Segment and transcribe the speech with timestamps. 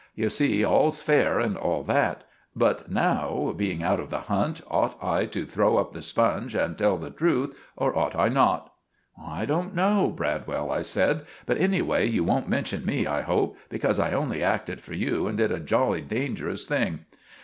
[0.15, 2.23] You see 'all's fair' and all that;
[2.55, 6.75] but now, being out of the hunt, ought I to throw up the sponge and
[6.75, 8.73] tell the truth, or ought I not?"
[9.23, 13.99] "I don't know, Bradwell," I said; "but anyway you won't mention me, I hope, because
[13.99, 17.05] I only acted for you, and did a jolly dangerous thing."